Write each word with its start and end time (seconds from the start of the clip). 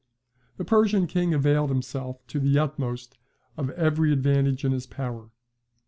The 0.57 0.65
Persian 0.65 1.05
king 1.05 1.31
availed 1.31 1.69
himself 1.69 2.25
to 2.25 2.39
the 2.39 2.57
utmost 2.57 3.19
of 3.55 3.69
every 3.69 4.11
advantage 4.11 4.65
in 4.65 4.71
his 4.71 4.87
power. 4.87 5.29